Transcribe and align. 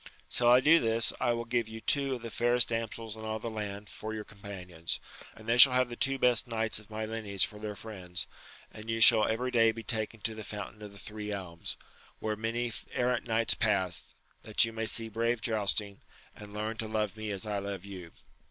Till 0.31 0.47
I 0.49 0.61
do 0.61 0.79
this, 0.79 1.13
I 1.19 1.33
will 1.33 1.45
give 1.45 1.67
you 1.67 1.79
two 1.79 2.15
of 2.15 2.23
the 2.23 2.31
fairest 2.31 2.69
damsels 2.69 3.15
in 3.15 3.23
all 3.23 3.37
this 3.37 3.51
land 3.51 3.87
for 3.87 4.15
your 4.15 4.23
companions, 4.23 4.99
and 5.35 5.47
they 5.47 5.59
shall 5.59 5.73
have 5.73 5.89
the 5.89 5.95
two 5.95 6.17
best 6.17 6.47
knights 6.47 6.79
of 6.79 6.89
my 6.89 7.05
lineage 7.05 7.45
for 7.45 7.59
their 7.59 7.75
friends; 7.75 8.25
and 8.71 8.89
you 8.89 8.99
shall 8.99 9.27
every 9.27 9.51
day 9.51 9.71
be 9.71 9.83
taken 9.83 10.19
to 10.21 10.33
the 10.33 10.41
fountain 10.43 10.81
of 10.81 10.91
the 10.91 10.97
Three 10.97 11.29
Elms, 11.31 11.77
where 12.17 12.35
many 12.35 12.71
errant 12.93 13.27
knights 13.27 13.53
pass, 13.53 14.15
that 14.41 14.65
you 14.65 14.73
may 14.73 14.87
see 14.87 15.07
brave 15.07 15.39
jousting, 15.39 16.01
and 16.35 16.51
learn 16.51 16.77
to 16.77 16.87
love 16.87 17.15
me 17.15 17.29
as 17.29 17.45
I 17.45 17.59
love 17.59 17.85
you. 17.85 18.11